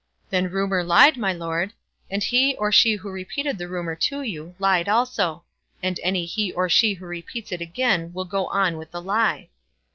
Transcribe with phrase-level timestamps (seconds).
[0.31, 1.73] "Then rumour lied, my lord.
[2.09, 5.43] And he or she who repeated the rumour to you, lied also.
[5.83, 9.49] And any he or she who repeats it again will go on with the lie."